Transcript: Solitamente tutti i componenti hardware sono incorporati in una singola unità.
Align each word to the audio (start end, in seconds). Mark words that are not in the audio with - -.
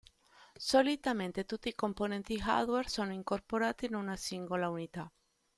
Solitamente 0.57 1.45
tutti 1.45 1.67
i 1.67 1.75
componenti 1.75 2.41
hardware 2.43 2.89
sono 2.89 3.13
incorporati 3.13 3.85
in 3.85 3.93
una 3.93 4.15
singola 4.15 4.67
unità. 4.67 5.11